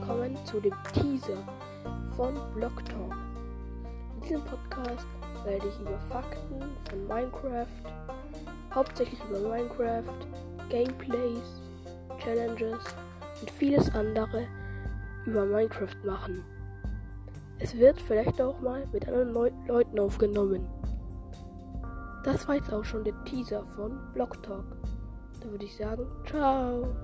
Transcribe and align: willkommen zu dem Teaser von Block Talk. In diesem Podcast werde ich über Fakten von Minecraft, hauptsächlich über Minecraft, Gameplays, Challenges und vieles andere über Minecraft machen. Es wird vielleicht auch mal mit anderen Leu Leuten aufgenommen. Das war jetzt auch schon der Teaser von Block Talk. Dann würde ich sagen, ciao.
willkommen 0.00 0.36
zu 0.44 0.60
dem 0.60 0.74
Teaser 0.92 1.38
von 2.16 2.34
Block 2.54 2.84
Talk. 2.84 3.14
In 4.14 4.20
diesem 4.20 4.42
Podcast 4.42 5.06
werde 5.44 5.66
ich 5.68 5.80
über 5.80 5.98
Fakten 6.10 6.60
von 6.88 7.06
Minecraft, 7.08 7.66
hauptsächlich 8.74 9.18
über 9.28 9.38
Minecraft, 9.48 10.26
Gameplays, 10.68 11.62
Challenges 12.18 12.84
und 13.40 13.50
vieles 13.52 13.94
andere 13.94 14.46
über 15.24 15.46
Minecraft 15.46 15.96
machen. 16.04 16.44
Es 17.58 17.74
wird 17.76 18.00
vielleicht 18.00 18.40
auch 18.40 18.60
mal 18.60 18.86
mit 18.92 19.08
anderen 19.08 19.32
Leu 19.32 19.50
Leuten 19.66 19.98
aufgenommen. 19.98 20.66
Das 22.22 22.46
war 22.46 22.56
jetzt 22.56 22.72
auch 22.72 22.84
schon 22.84 23.04
der 23.04 23.14
Teaser 23.24 23.64
von 23.76 23.98
Block 24.12 24.42
Talk. 24.42 24.64
Dann 25.40 25.52
würde 25.52 25.64
ich 25.64 25.76
sagen, 25.76 26.06
ciao. 26.26 26.94